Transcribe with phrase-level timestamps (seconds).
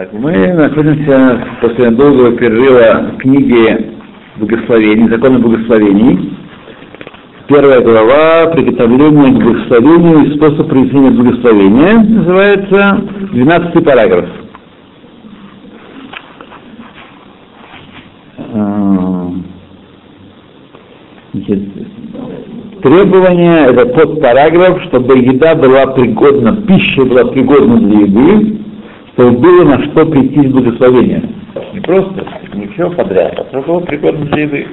[0.00, 3.90] Так, мы находимся после долгого перерыва в книге
[4.38, 6.38] благословений, законы благословений.
[7.48, 13.02] Первая глава приготовление к благословению и способ произведения благословения называется
[13.32, 14.24] 12 параграф.
[21.34, 21.62] Значит,
[22.82, 28.59] требование, это тот параграф, чтобы еда была пригодна, пища была пригодна для еды,
[29.12, 31.22] чтобы было на что прийти в благословение.
[31.72, 34.66] Не просто, не все подряд, а было пригодно для еды.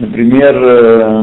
[0.00, 1.22] Например, э,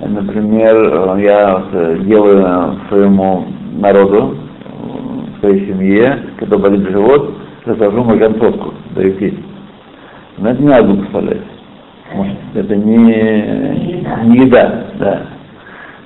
[0.00, 1.64] например, э, я
[2.04, 3.46] делаю своему
[3.78, 7.34] народу, э, своей семье, когда болит живот,
[7.66, 9.38] развожу марганцовку, даю пить.
[10.38, 11.42] Но это не надо благословлять.
[12.54, 15.26] Это не, не еда, да.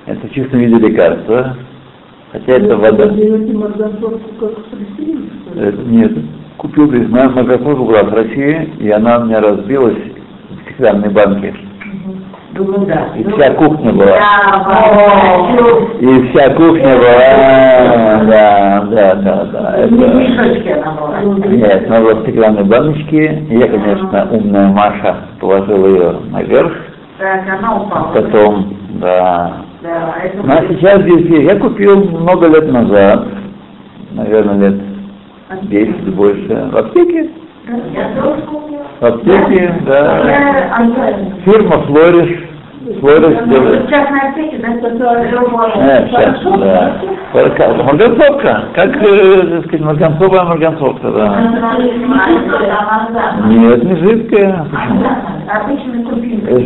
[0.05, 1.57] Это в чистом виде лекарства.
[2.35, 3.05] Хотя это вода.
[5.55, 6.11] Это, нет.
[6.57, 9.97] Купил, марганцовка была в России, и она у меня разбилась
[10.49, 11.55] в стеклянной банке.
[13.15, 14.17] И вся кухня была.
[15.99, 19.75] И вся кухня была, да, да, да, да.
[19.77, 19.95] Это...
[21.49, 23.43] Нет, она была в стеклянной баночке.
[23.49, 26.73] Я, конечно, умная Маша положила ее наверх.
[28.13, 29.64] Потом, да.
[30.43, 31.43] Ну а сейчас здесь есть.
[31.43, 33.27] Я купил много лет назад,
[34.13, 34.81] наверное, лет
[35.63, 37.29] 10 больше, в аптеке.
[38.99, 40.23] В аптеке, да.
[41.45, 42.43] Фирма Флориш.
[42.99, 43.89] Флориш делает.
[43.89, 45.25] Частная аптеки, да, которая
[45.75, 46.95] Э, сейчас, да.
[47.83, 48.65] Марганцовка.
[48.75, 51.41] Как, э, так сказать, марганцовая марганцовка, да.
[53.47, 54.65] Нет, не жидкая.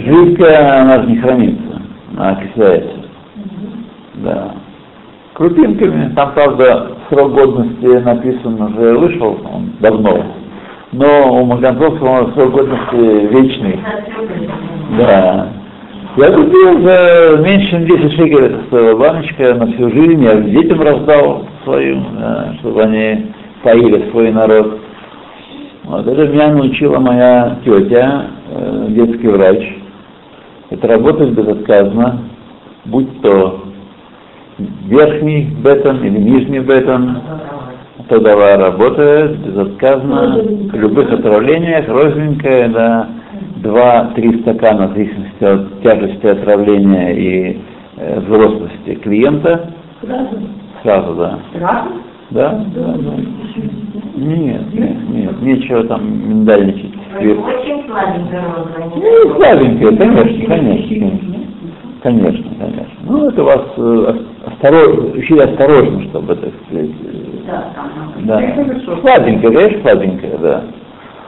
[0.05, 1.81] Жидкая, она же не хранится.
[2.17, 2.98] Она окисляется.
[4.19, 4.55] Да.
[5.33, 6.13] Крупинками.
[6.15, 10.25] Там, правда, срок годности написан уже вышел, он давно.
[10.91, 13.79] Но у Марганцовского срок годности вечный.
[14.97, 15.49] Да.
[16.17, 20.81] Я купил за меньше чем 10 шекелей, это стоила баночка на всю жизнь, я детям
[20.81, 22.03] раздал своим,
[22.59, 23.27] чтобы они
[23.63, 24.79] поили свой народ.
[25.83, 29.59] Вот это меня научила моя тетя, э, детский врач.
[30.71, 32.19] Это работать безотказно,
[32.85, 33.68] будь то
[34.87, 37.17] верхний бетон или нижний бетон,
[38.07, 43.09] то давай работает безотказно, в любых отравлениях, розовенькая, да,
[43.57, 47.61] два-три стакана в зависимости от тяжести отравления и
[47.97, 49.71] э, взрослости клиента.
[50.81, 51.39] Сразу, да.
[51.59, 51.85] Да,
[52.31, 53.13] да, да.
[54.15, 56.93] Нет, нет, нет, нечего там миндальничать.
[57.15, 58.91] Очень сладенькая розовая.
[58.95, 61.19] Ну, слабенькая, конечно, конечно.
[62.01, 62.97] Конечно, конечно.
[63.03, 64.13] Ну, это вас э,
[64.53, 66.89] осторожно, учили осторожно, чтобы, так сказать,
[67.47, 68.25] Да, там.
[68.25, 69.01] да.
[69.01, 70.63] Сладенькая, конечно, сладенькая, да.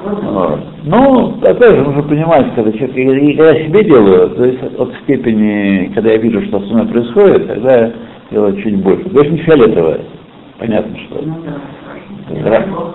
[0.04, 0.60] Вот.
[0.84, 4.92] Ну, опять же, нужно понимать, когда человек, и когда я себе делаю, то есть от
[5.04, 7.92] степени, когда я вижу, что со мной происходит, тогда я
[8.32, 9.08] делаю чуть больше.
[9.10, 10.00] То есть не фиолетовое,
[10.58, 11.20] понятно, что.
[11.20, 11.24] Ra-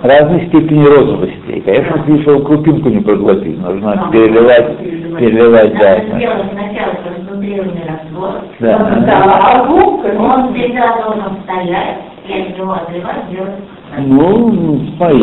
[0.03, 1.49] разной степени розовости.
[1.49, 6.01] И, конечно, если крупинку не проглотить, нужно переливать, переливать, да.
[6.09, 8.33] Сначала концентрированный раствор.
[8.61, 8.77] Да.
[9.43, 11.99] а губка, он всегда должен стоять,
[12.29, 13.55] я его отливать, делать.
[13.99, 15.23] Ну, смотри,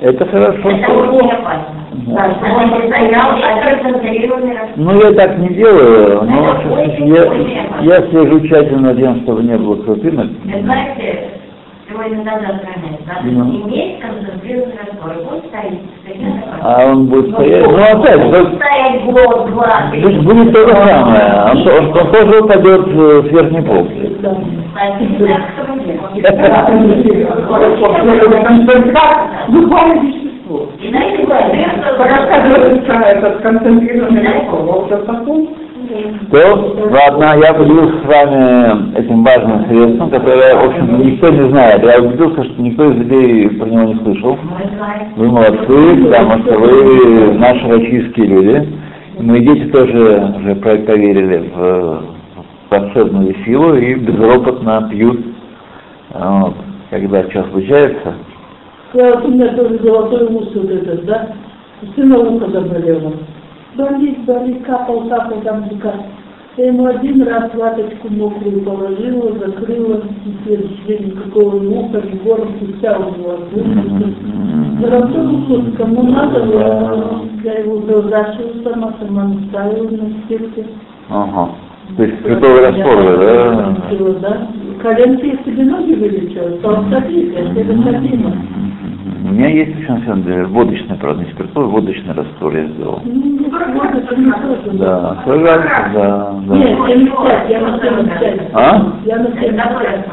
[0.00, 0.70] это хорошо.
[0.70, 1.83] Это очень опасно.
[2.06, 2.30] Да, а.
[4.76, 6.56] Ну, я так не делаю, но
[7.06, 7.24] я,
[7.82, 10.26] я слежу тщательно тем, чтобы не было крупинок.
[10.44, 11.30] Вы знаете,
[11.88, 13.14] сегодня надо охранять, да?
[13.22, 13.68] Ну.
[13.68, 15.80] Иметь концентрированный раствор, он стоит.
[16.60, 20.00] А он будет стоять, ну опять, Он стоять год, два, то три.
[20.02, 24.16] есть будет то же самое, он, он- он тоже упадет э, с верхней полки.
[29.48, 30.23] Буквально
[30.80, 31.26] И знаете,
[31.98, 35.48] Рассказывается этот концентрированный это потом
[36.30, 41.82] То, ладно, я поделился с вами этим важным средством, которое, в общем, никто не знает.
[41.82, 44.38] Я убедился, что никто из людей про него не слышал.
[45.16, 48.68] Вы молодцы, потому что вы наши российские люди.
[49.18, 52.02] И Мои дети тоже уже про- поверили в
[52.70, 55.20] волшебную силу и безропотно пьют,
[56.12, 56.54] вот,
[56.90, 58.14] когда что случается.
[58.94, 61.34] Я, вот у меня тоже золотой ус вот этот, да?
[61.96, 63.12] Сына ухо заболело.
[63.76, 66.06] Болит, болит, капал, капал, там лекарство.
[66.56, 72.46] Я ему один раз ваточку мокрую положила, закрыла, теперь член никакого ни уха, ни горла,
[72.78, 73.38] вся у него.
[74.80, 80.66] Золотой ус, кому надо, я, я его зашила сама, сама наставила на стирке.
[81.10, 81.50] Ага.
[81.96, 83.76] То есть святого раствора, да?
[84.20, 84.48] Да?
[84.84, 88.36] коленки, если бы ноги вылечила, то обходите, это необходимо.
[89.24, 93.00] У меня есть еще на самом деле водочный, правда, не спиртовый, водочный раствор я сделал.
[93.06, 94.72] Ну, это.
[94.74, 96.86] Да, согласен, да, Нет, да.
[96.86, 98.50] 75, я на 75.
[98.52, 98.92] А?
[99.06, 100.04] Я на 75.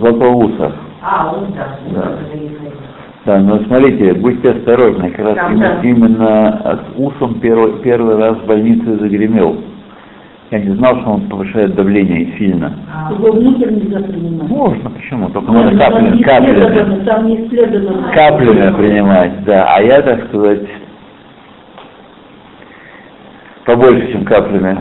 [0.00, 0.72] Золотого уса.
[1.02, 1.78] А, он да.
[1.92, 2.18] Да.
[3.26, 5.80] Да, но смотрите, будьте осторожны, как раз Да, именно, да.
[5.82, 9.56] именно от усом первый, первый раз в больнице загремел.
[10.50, 12.72] Я не знал, что он повышает давление сильно.
[13.10, 14.48] Его внутрь нельзя принимать.
[14.48, 15.28] Можно, почему?
[15.30, 18.12] Только Нет, можно там каплями, там не исследовано.
[18.12, 19.74] каплями принимать, да.
[19.74, 20.60] А я, так сказать,
[23.64, 24.76] побольше, чем каплями.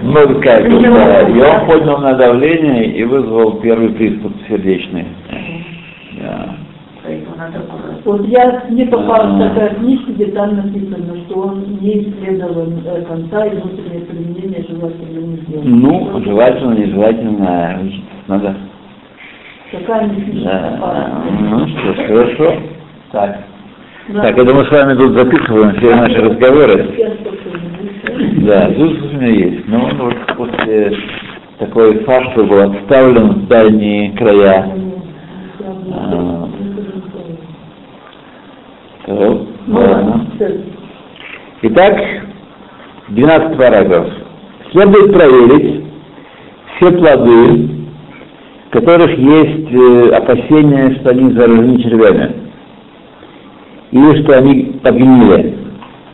[0.00, 1.20] Много капель, да.
[1.28, 5.06] И он поднял на давление и вызвал первый приступ сердечный.
[6.20, 6.56] Да.
[8.04, 13.02] Вот я не попала в такая книжка, где там написано, что он не исследован э,
[13.02, 15.76] конца и внутреннее применение желательно не сделано.
[15.76, 18.56] Ну, желательно, нежелательно, учиться надо.
[19.72, 20.50] Не книжка
[20.80, 21.22] Да.
[21.40, 22.54] Ну что ж, хорошо.
[23.12, 23.38] Так.
[24.08, 24.22] Да.
[24.22, 26.88] Так, это мы с вами тут записываем все наши разговоры.
[28.46, 29.68] Да, тут у меня есть.
[29.68, 30.96] Но он вот после
[31.58, 34.72] такой фарсы был отставлен в дальние края.
[35.92, 36.48] А.
[39.06, 39.18] Так,
[39.68, 40.26] ладно.
[41.62, 41.94] Итак,
[43.08, 44.06] 12 параграф.
[44.72, 45.84] Следует проверить
[46.76, 47.68] все плоды,
[48.68, 52.32] в которых есть э, опасения, что они заражены червями,
[53.90, 55.58] или что они подгнили,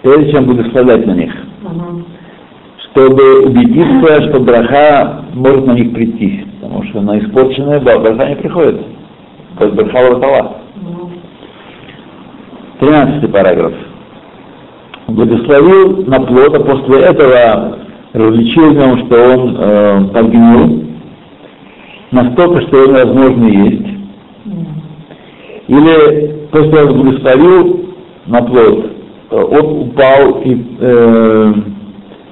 [0.02, 1.32] прежде чем благословлять на них,
[1.64, 2.02] Ага.
[2.90, 8.80] чтобы убедиться, что браха может на них прийти, потому что на испорченное браха не приходит.
[9.60, 10.56] Есть браха.
[10.76, 11.10] Ну,
[12.80, 13.72] 13 параграф.
[15.08, 17.78] Благословил на плод, а после этого
[18.12, 20.84] различил в нем, что он э, подгнил,
[22.10, 23.86] настолько, что его невозможно есть.
[25.68, 27.86] Или после того, благословил
[28.26, 28.86] на плод,
[29.30, 31.52] э, он упал и, э,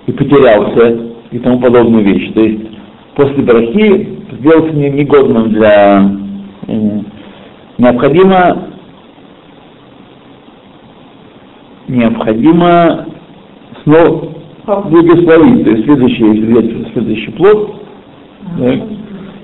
[0.07, 0.99] и потерялся
[1.31, 2.33] и тому подобную вещь.
[2.33, 2.61] То есть
[3.15, 6.11] после брахи сделался не- негодным для...
[6.67, 7.01] э,
[7.79, 8.74] необходимо
[11.89, 13.07] необходимо
[13.83, 14.33] снова
[14.67, 15.65] благословить.
[15.65, 17.75] То есть следующий, если взять следующий плод,
[18.59, 18.73] да,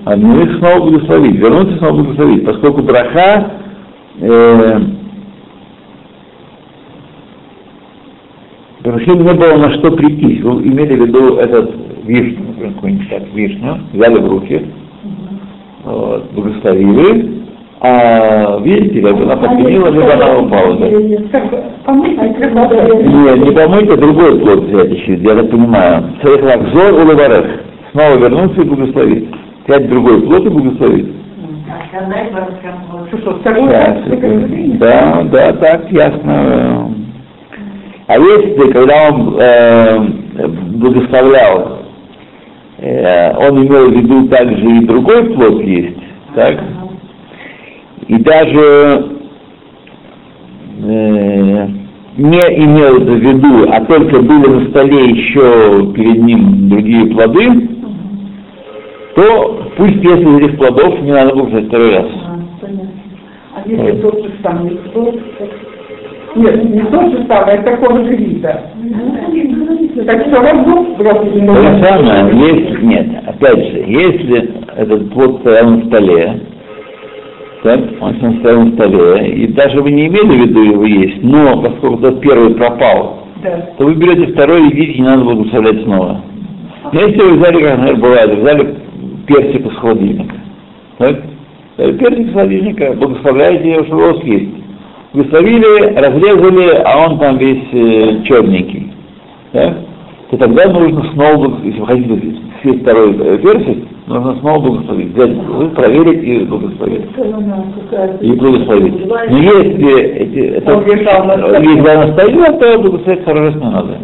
[0.05, 3.51] а ну их снова благословить, вернуться снова благословить, поскольку браха
[4.19, 4.79] э,
[8.83, 10.41] Брахе не было на что прийти.
[10.41, 11.71] Вы имели в виду этот
[12.03, 14.65] вишню, например, какую-нибудь так, вишню, взяли в руки,
[15.83, 17.40] вот, благословили,
[17.83, 20.77] а видите, либо она подгнила, либо она упала.
[20.77, 20.85] Да.
[20.85, 20.91] А
[23.37, 26.03] не помыть, а другой плод взять еще, я так понимаю.
[26.21, 27.45] Царих лакзор улыбарех.
[27.91, 29.29] Снова вернуться и благословить.
[29.65, 31.11] Взять другой плод и благословить.
[31.91, 32.07] Как
[34.77, 36.93] да, да, так, ясно.
[38.05, 39.99] А если, когда он э,
[40.73, 41.79] благословлял,
[42.77, 45.97] э, он имел в виду также и другой плод есть,
[46.35, 46.59] так?
[48.11, 49.05] И даже
[50.83, 51.67] э,
[52.17, 57.69] не имел в виду, а только были на столе еще перед ним другие плоды,
[59.15, 62.05] то пусть если из этих плодов не надо было второй раз.
[62.25, 62.91] А, понятно.
[63.55, 65.15] А если тот же самый плод?
[66.35, 68.61] Нет, не тот же самый, а такого же вида.
[70.05, 75.85] Так все равно То же самое, если, нет, опять же, если этот плод стоял на
[75.85, 76.41] столе,
[77.63, 81.61] так, он стоял на столе, и даже вы не имели в виду его есть, но
[81.61, 83.69] поскольку тот первый пропал, Да.
[83.77, 86.21] то вы берете второй и видите, не надо благословлять снова.
[86.91, 88.75] Но если вы взяли, как, наверное, бывает, взяли
[89.27, 90.35] персик из холодильника,
[90.97, 91.21] так,
[91.77, 94.49] взяли персик из холодильника, благословляете его, что у вас есть.
[95.13, 98.91] Благословили, разрезали, а он там весь э, черненький,
[99.51, 99.77] так,
[100.31, 102.21] то тогда нужно снова, если вы хотите
[102.63, 107.05] съесть второй э, персик, нужно снова благословить, взять, вы проверить и благословить.
[108.21, 109.07] И благословить.
[109.07, 111.69] Но если эти, это, столе.
[111.69, 113.97] если она стоит, то благословить раз не надо.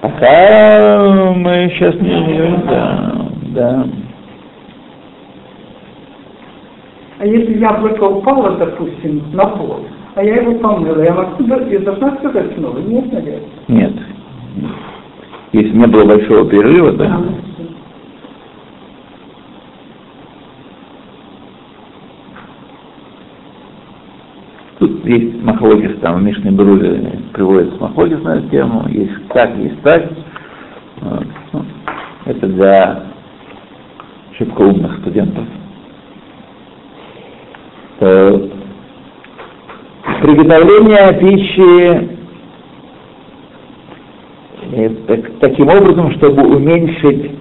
[0.00, 3.12] Пока мы сейчас не, не да,
[3.54, 3.86] да.
[7.18, 9.80] А если яблоко упало, допустим, на пол,
[10.14, 12.78] а я его помыла, я могу, я должна сказать снова?
[12.78, 13.42] Нет, наверное.
[13.68, 13.92] Нет.
[15.52, 17.20] Если не было большого перерыва, да.
[24.78, 29.82] Тут есть махлокис, там в Мишне Бруре приводится махлокис на эту тему, есть так, есть
[29.82, 30.08] так.
[31.00, 31.26] Вот.
[31.52, 31.64] Ну,
[32.26, 33.02] Это для
[34.38, 35.44] шибко умных студентов.
[40.22, 42.19] Приготовление пищи
[44.86, 47.32] э, так- таким образом, чтобы уменьшить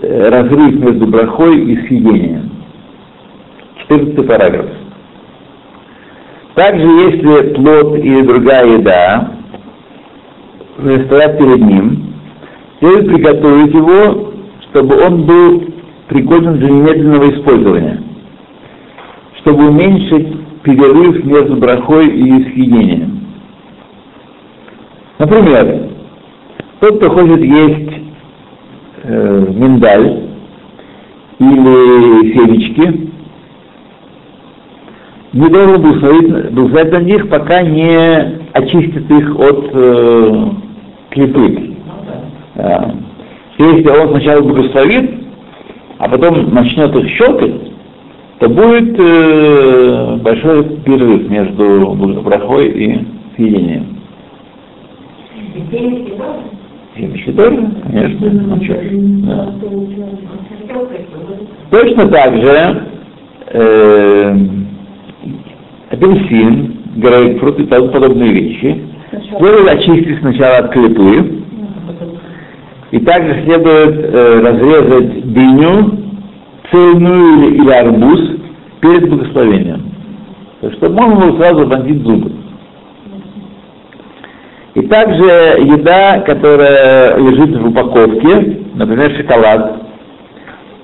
[0.00, 2.50] э, разрыв между брахой и съедением.
[3.88, 4.66] 14 параграф.
[6.54, 9.32] Также, если плод или другая еда
[11.06, 12.14] стоят перед ним,
[12.78, 14.32] следует приготовить его,
[14.70, 15.64] чтобы он был
[16.08, 18.02] пригоден для немедленного использования,
[19.40, 23.20] чтобы уменьшить перерыв между брахой и съедением.
[25.18, 25.77] Например,
[26.80, 28.02] тот, кто хочет есть
[29.02, 30.28] э, миндаль
[31.38, 33.10] или семечки,
[35.32, 40.44] не должен благословить, благословить на них, пока не очистит их от э,
[41.10, 41.74] клепы.
[42.54, 42.94] Да.
[43.58, 45.10] Если он сначала благословит,
[45.98, 47.54] а потом начнет их щелкать,
[48.38, 53.06] то будет э, большой перерыв между брахой и
[53.36, 53.98] съедением.
[56.98, 57.56] И семечки тоже?
[57.90, 58.64] Семечки тоже, конечно.
[58.64, 58.80] Ж,
[59.26, 59.54] да.
[61.70, 62.82] Точно так же
[63.52, 64.36] э,
[65.90, 68.82] апельсин, грейпфрут и тому подобные вещи
[69.38, 71.42] следует очистить сначала от клепы,
[72.90, 75.98] и также следует э, разрезать дыню,
[76.70, 78.20] цельную или, или арбуз
[78.80, 79.92] перед благословением.
[80.76, 82.32] Чтобы можно было сразу бандить зубы.
[84.78, 89.82] И также еда, которая лежит в упаковке, например, шоколад,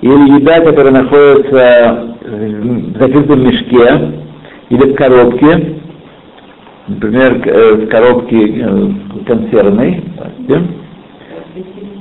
[0.01, 4.11] или еда, которая находится в закрытом мешке
[4.69, 5.77] или в коробке,
[6.89, 8.89] например, э, в коробке э,
[9.27, 10.03] консервной.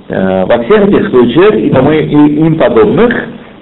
[0.08, 3.14] Э, во всех этих случаях и тому и им подобных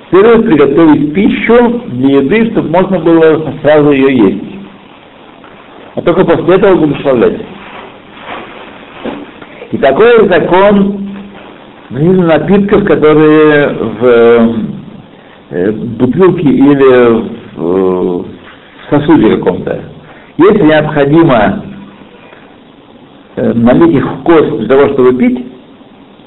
[0.08, 4.44] следует приготовить пищу для еды, чтобы можно было сразу ее есть.
[5.96, 7.51] А только после этого благословлять.
[9.72, 11.02] И такой закон
[11.88, 14.06] относительно напитков, которые в
[15.50, 18.26] э, бутылке или в,
[18.90, 19.80] сосуде каком-то.
[20.36, 21.64] Если необходимо
[23.36, 25.46] э, налить их в кость для того, чтобы пить,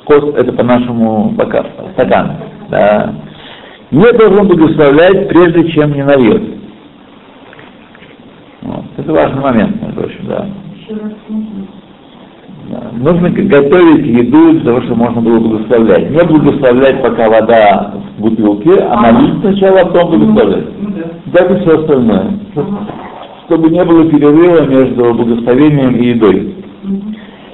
[0.06, 2.38] кость это по-нашему бока, стакан,
[2.70, 3.14] да,
[3.92, 6.44] не должен благословлять, прежде чем не нальет.
[8.62, 8.86] Вот.
[8.98, 10.48] Это важный момент, между прочим, да.
[10.90, 11.75] Да.
[12.93, 16.10] Нужно готовить еду для того, чтобы можно было благословлять.
[16.10, 20.65] Не благословлять, пока вода в бутылке, а налить сначала, а потом благословлять.
[21.34, 22.39] Так и все остальное.
[23.45, 26.55] Чтобы не было перерыва между благословением и едой.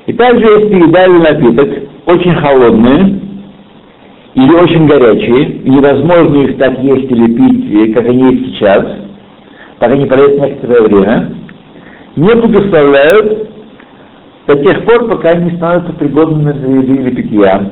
[0.08, 1.70] И также, если еда или напиток
[2.06, 3.20] очень холодные
[4.34, 8.86] или очень горячие, и невозможно их так есть или пить, как они есть сейчас,
[9.78, 11.36] пока не пройдет некоторое время,
[12.16, 13.51] не благословляют
[14.56, 17.72] до тех пор, пока они не становятся пригодными для питья.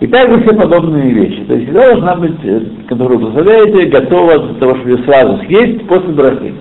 [0.00, 1.44] И также все подобные вещи.
[1.44, 5.38] То есть еда должна быть, э, которую вы благословляете, готова для того, чтобы ее сразу
[5.38, 6.54] съесть после брахи.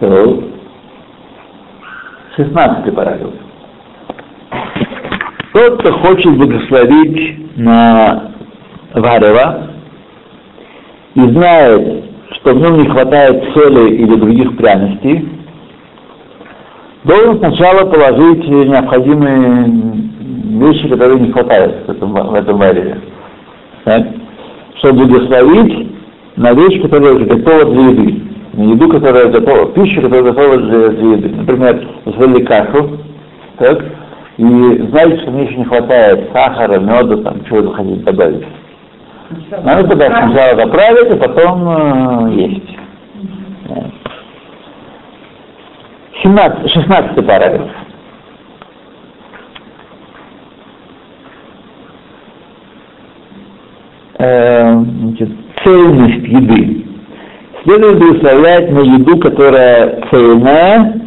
[0.00, 0.44] То,
[2.36, 3.30] 16 параграф.
[5.54, 8.33] Тот, кто хочет благословить на
[8.94, 9.70] варево
[11.14, 15.28] и знает, что в нем не хватает соли или других пряностей,
[17.04, 19.66] должен сначала положить необходимые
[20.58, 23.00] вещи, которые не хватает в этом, в этом вареве.
[23.84, 24.06] Так?
[24.78, 25.90] Чтобы благословить
[26.36, 28.22] на вещь, которая уже готова для еды.
[28.54, 31.28] На еду, которая готова, пищу, которая готова для, для еды.
[31.36, 32.98] Например, сварили кашу,
[33.58, 33.84] так?
[34.36, 34.44] и
[34.90, 38.44] знаете, что мне еще не хватает сахара, меда, там, чего вы хотите добавить.
[39.30, 42.76] Надо тогда сначала заправить, а потом э, есть.
[43.68, 43.90] Да.
[46.22, 47.70] 17, 16 параграф.
[54.18, 55.30] Э, значит,
[55.64, 56.86] цельность еды.
[57.62, 61.00] Следует благословлять на еду, которая цельная,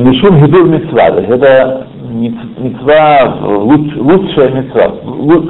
[0.00, 1.10] мишум еду мецва.
[1.10, 4.94] То есть это мецва, луч- лучшая мецва,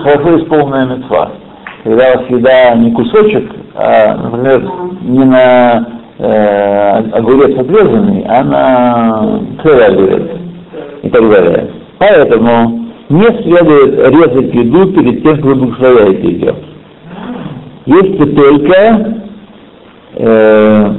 [0.02, 1.30] хорошо исполненная мецва.
[1.85, 4.71] Когда у вас еда не кусочек, а, например,
[5.02, 5.87] не на
[6.18, 10.23] э, огурец отрезанный, а на целый огурец
[11.02, 11.71] и так далее.
[11.99, 16.54] Поэтому не следует резать еду перед тем, как вы благословляете ее.
[17.87, 19.21] Если только
[20.14, 20.94] э,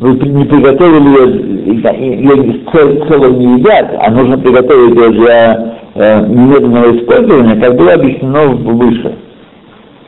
[0.00, 5.76] вы при- не приготовили ее, ее цел- целым не едят, а нужно приготовить ее для
[5.94, 9.14] э, немедленного использования, как было объяснено выше.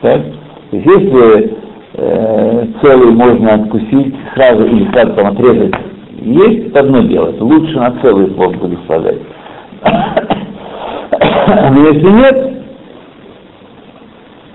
[0.01, 0.21] Так?
[0.71, 1.57] То есть если
[1.93, 5.73] э, целый можно откусить сразу или сразу там отрезать,
[6.21, 9.19] есть это одно дело, лучше на целый плод благословлять.
[11.71, 12.63] Но если нет,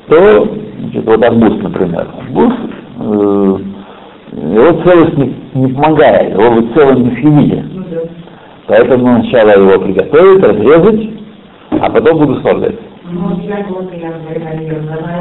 [0.09, 0.49] то
[0.81, 2.07] значит, вот арбуз, например.
[2.21, 2.53] Арбуз,
[3.01, 3.57] э,
[4.33, 7.65] его целость не, не помогает, его вы целым не съедите.
[8.67, 11.11] Поэтому сначала его приготовить, разрезать,
[11.71, 12.19] а потом.
[12.19, 12.43] Ну, говорю,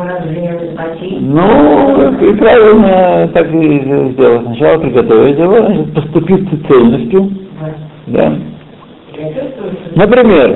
[0.04, 1.22] разрезать, почистить.
[1.22, 4.42] Ну, и правильно так и сделать.
[4.44, 7.32] Сначала приготовить его, значит, поступиться цельностью.
[8.08, 8.36] Да.
[9.96, 10.56] Например,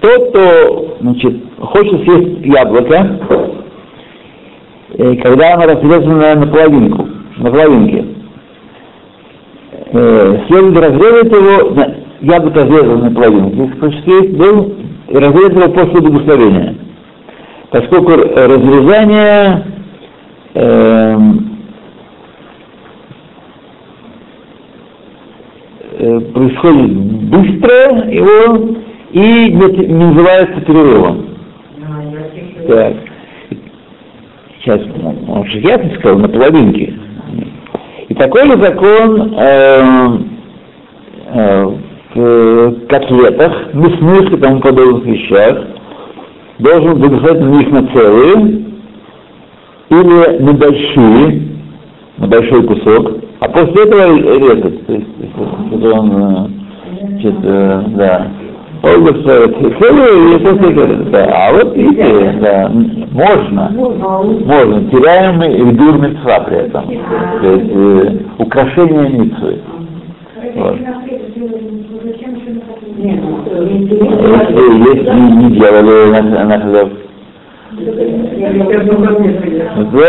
[0.00, 3.18] тот, кто значит, хочет съесть яблоко,
[4.98, 7.09] э, когда оно разрезано на половинку,
[7.44, 8.04] половинке,
[9.92, 13.10] э, следует разрезать его, на- яблоко разрезано на
[13.80, 14.74] хочешь съесть, был,
[15.08, 16.74] и разрезать его после благословения.
[17.70, 19.64] Поскольку разрезание
[20.54, 21.56] эм,
[25.98, 26.96] э, происходит
[27.30, 28.74] быстро его
[29.12, 31.26] и не, не называется перерывом.
[32.34, 32.68] Чувствую.
[32.68, 32.94] Так.
[34.58, 36.89] Сейчас, ну, он же ясно сказал, на половинке.
[38.20, 40.18] Такой же закон э,
[41.32, 41.66] э,
[42.14, 45.64] в котлетах, мясных и тому подобных вещах,
[46.58, 48.64] должен благословить на них на целые
[49.88, 51.42] или на большие,
[52.18, 53.10] на большой кусок,
[53.40, 54.86] а после этого резать.
[54.86, 55.06] То есть,
[55.70, 56.48] если он, э,
[57.08, 58.26] значит, э, да,
[58.82, 61.24] благословит целые и после этого, да.
[61.32, 62.70] А вот видите, да,
[63.12, 66.86] можно, можно, теряемый и дур митцва при этом.
[67.42, 69.60] То есть э, украшение митцвы.
[70.54, 70.76] Вот.
[72.96, 73.38] Нет, ну,
[74.36, 76.90] Если, если не делали на, на хлеб,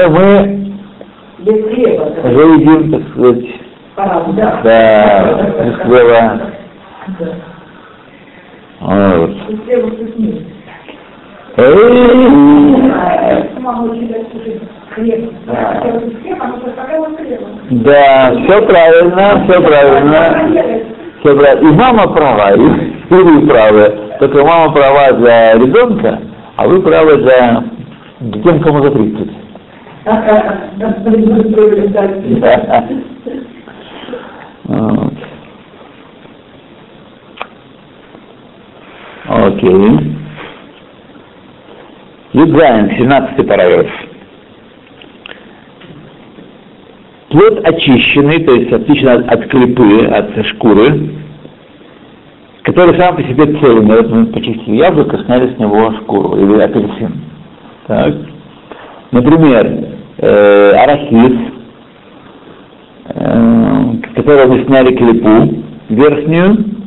[0.10, 0.62] мы
[2.24, 3.46] уже едим, так сказать,
[4.64, 6.22] да, без хлеба.
[8.82, 9.32] Вот.
[17.70, 20.76] Да, все правильно, все правильно.
[21.20, 21.70] Все правильно.
[21.70, 23.94] И мама права, и, и вы правы.
[24.20, 26.20] Только мама права для ребенка,
[26.56, 27.64] а вы правы для
[28.44, 29.30] тем, кому за 30.
[32.42, 32.88] Да.
[34.64, 35.14] Вот.
[39.32, 40.14] Окей.
[42.34, 43.88] Юдзайн, 17 параграф.
[47.30, 51.12] Плод очищенный, то есть отлично от, клепы, от шкуры,
[52.64, 53.96] который сам по себе цельный.
[53.96, 57.22] Вот мы почистили яблоко, сняли с него шкуру или апельсин.
[57.88, 58.14] Так.
[59.12, 61.38] Например, э, арахис,
[63.06, 66.81] э, которого мы сняли клепу верхнюю,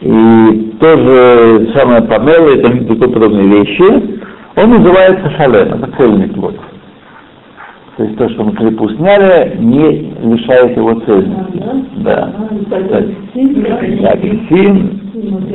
[0.00, 4.20] и тоже самое помело и тому такой подобные вещи,
[4.56, 6.56] он называется шалем, это цельный плод.
[7.96, 11.62] То есть то, что мы клепу сняли, не лишает его цельности.
[11.96, 12.32] Да.
[12.68, 12.78] Да,
[14.12, 15.00] Апельсин,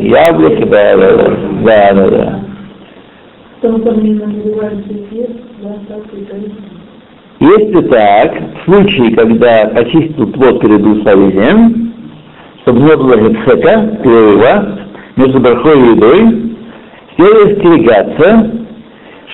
[0.02, 1.28] яблоки, да, да, да,
[1.64, 2.40] да, да, да.
[7.40, 11.93] Если так, в случае, когда почистил плод перед благословением,
[12.64, 14.80] чтобы не было гецека, перерыва,
[15.18, 16.56] между брахой и едой,
[17.16, 18.52] следует остерегаться,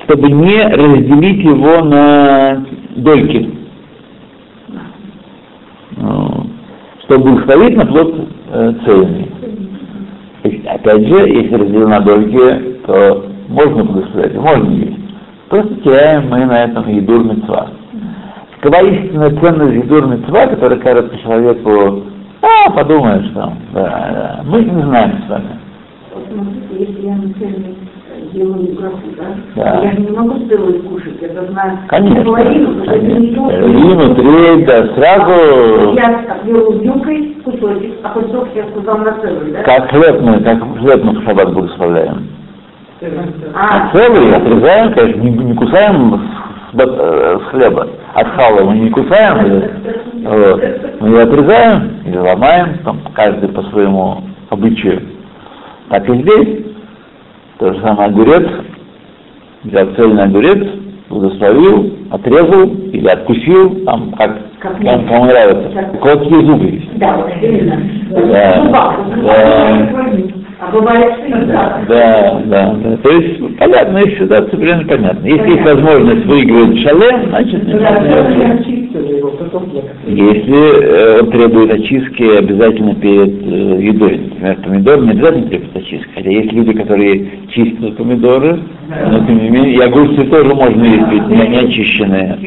[0.04, 2.66] чтобы не разделить его на
[2.96, 3.56] дольки.
[5.98, 6.48] Ну,
[7.04, 8.16] Чтобы благословить на плод
[8.52, 9.32] э, цельный.
[10.44, 15.00] Есть, опять же, если разделено на дольки, то можно благословить, можно есть.
[15.50, 17.70] Просто теряем мы на этом едур мецва.
[18.62, 22.09] Какова истинная ценность едур мецва, которая кажется человеку,
[22.70, 24.42] а, подумаешь там, да, да.
[24.46, 25.60] мы не знаем с вами.
[26.14, 27.76] Вот смотрите, если я, например,
[28.34, 29.82] делаю графу, да, Да.
[29.84, 32.24] я не могу целую кушать, я должна Конечно.
[32.24, 39.14] половину, что- Половину, треть, да, сразу, Я беру вилкой кусочек, а кусок я сказал на
[39.22, 39.64] целый, да?
[39.64, 42.28] как хлеб мы, как хлеб мы в шаббат благословляем.
[43.56, 46.22] А, Целый отрезаем, конечно, не, не кусаем
[46.72, 49.64] с, хлеба, от сала мы не кусаем,
[50.24, 50.64] вот.
[51.02, 55.02] мы его отрезаем или ломаем, там, каждый по своему обычаю.
[55.90, 56.66] Так и здесь,
[57.58, 58.48] то же самое огурец,
[59.64, 60.68] взял цельный огурец,
[61.10, 65.08] благословил, отрезал или откусил, там, как, Как кому, можно.
[65.08, 65.70] кому нравится.
[65.74, 66.98] Как- У кого какие зубы есть.
[67.00, 67.82] Да, именно.
[68.10, 70.39] Да, да.
[70.62, 71.14] А бывает.
[71.48, 72.98] Да, да, да.
[72.98, 75.26] То есть, понятно, если ситуация примерно понятна.
[75.26, 78.64] Если есть возможность выигрывать шале, значит, не Да, надо.
[80.06, 86.10] Если э, он требует очистки обязательно перед э, едой, например, помидор не обязательно требует очистки,
[86.14, 91.08] хотя есть люди, которые чистят помидоры, но тем не менее, и огурцы тоже можно есть,
[91.10, 92.38] ведь не, не очищенные.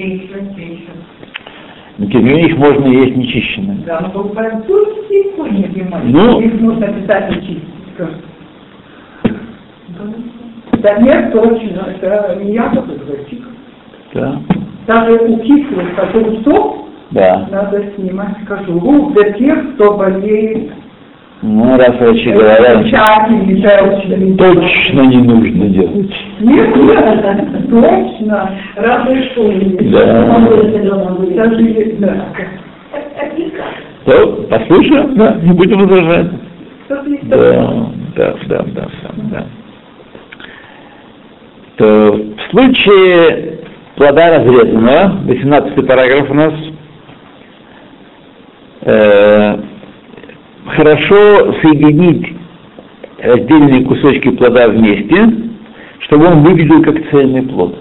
[1.96, 3.85] Но тем не менее, их можно есть нечищенными.
[3.87, 5.12] Да, но по-французски
[5.51, 6.05] не понимаю.
[6.05, 6.40] Ну.
[6.40, 7.71] Их нужно обязательно чистить.
[10.83, 13.24] Да нет, точно, это не я только говорю.
[14.14, 14.40] Да,
[14.87, 16.76] Даже у кислых огурцов
[17.12, 17.46] да.
[17.50, 20.72] надо снимать кожуру для тех, кто болеет
[21.40, 22.85] Ну, раз врачи говорят,
[24.37, 26.14] точно не нужно делать.
[26.40, 28.50] Нет, нет, точно.
[28.76, 29.76] Разве что не
[32.00, 32.24] да.
[34.05, 36.26] То, послушаем, да, не будем возражать.
[36.88, 37.05] Да,
[38.16, 39.47] да, да, да, да.
[41.77, 43.61] То в случае
[43.97, 46.55] плода разрезанного, 18 параграф у нас,
[48.83, 49.59] э,
[50.66, 52.37] хорошо соединить
[53.18, 55.29] раздельные кусочки плода вместе,
[56.01, 57.79] чтобы он выглядел как цельный плод.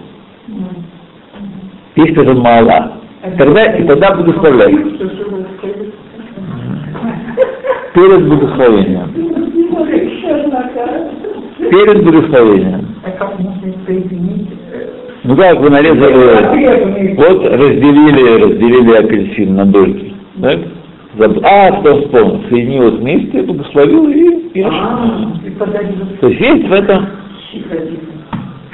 [1.95, 3.01] Если это мало,
[3.37, 4.75] тогда, и тогда благословлять.
[8.01, 9.13] Перед благословением.
[11.69, 12.87] Перед благословением.
[13.05, 14.49] А как можно соединить?
[15.23, 20.15] Ну как вы нарезали, вот разделили, разделили апельсин на дольки.
[20.41, 20.59] Так?
[21.43, 26.17] А, кто вспомнил, соединил их вместе, благословил и, А, подарили.
[26.21, 27.05] То есть есть в этом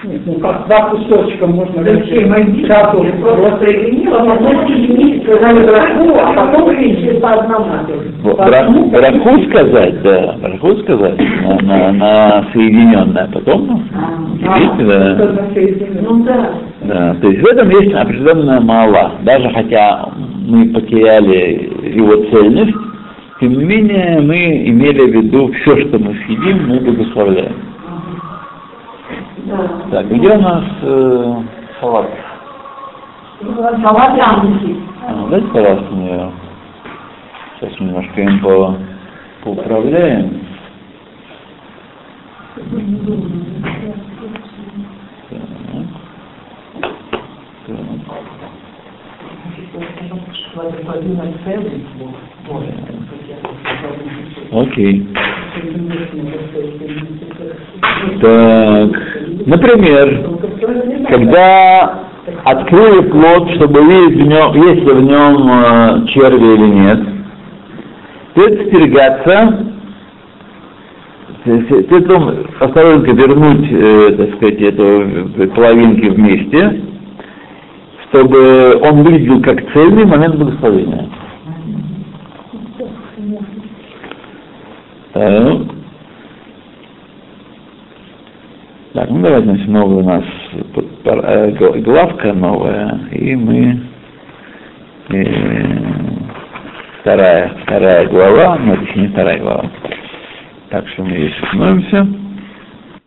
[0.03, 2.31] Нет, ну как два кусочка можно Зачем?
[2.65, 8.89] Сразу просто соединила, потом соединить, сказали браху, а потом еще по одному.
[8.91, 13.83] браху сказать, да, браху сказать на, на, на соединенное, а потом
[14.39, 15.15] видите, да.
[16.07, 16.49] Ну да.
[16.81, 19.13] Да, то есть в этом есть определенная мала.
[19.23, 20.10] Даже хотя
[20.47, 22.77] мы потеряли его цельность,
[23.39, 27.66] тем не менее мы имели в виду все, что мы съедим, мы благословляем.
[29.47, 31.41] Так, где у нас э,
[31.79, 32.10] салат?
[33.39, 34.75] Салат янки.
[35.07, 36.31] А, дайте, пожалуйста, мне.
[37.60, 38.75] Сейчас немножко им по,
[39.43, 40.41] поуправляем.
[45.29, 45.41] Так.
[47.67, 48.17] Так.
[54.51, 55.07] Окей.
[58.21, 59.16] Так,
[59.47, 60.29] например,
[61.10, 62.03] когда
[62.43, 66.99] открыли плод, чтобы видеть в нем, есть ли в нем э, черви или нет,
[68.31, 69.65] стоит остерегаться,
[71.89, 76.81] потом осторожненько вернуть, э, так сказать, эту половинки вместе,
[78.10, 81.10] чтобы он выглядел как цельный момент благословения.
[85.13, 85.77] Так.
[88.97, 90.23] Так, ну давайте значит, новая у нас
[91.05, 93.79] э, главка новая, и мы
[95.10, 95.77] э,
[97.01, 99.69] вторая, вторая глава, но это еще не вторая глава.
[100.71, 102.07] Так что мы здесь остановимся.